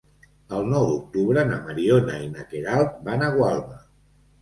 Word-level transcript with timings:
El 0.59 0.63
nou 0.71 0.87
d'octubre 0.91 1.45
na 1.51 1.61
Mariona 1.69 2.19
i 2.25 2.33
na 2.35 2.49
Queralt 2.57 3.01
van 3.11 3.31
a 3.31 3.33
Gualba. 3.41 3.83